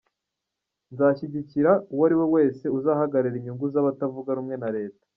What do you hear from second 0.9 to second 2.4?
Nzashyigikirra uwo ari we